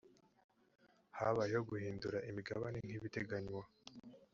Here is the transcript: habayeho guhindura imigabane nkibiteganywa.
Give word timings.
habayeho 1.17 1.61
guhindura 1.69 2.17
imigabane 2.29 2.77
nkibiteganywa. 2.85 3.63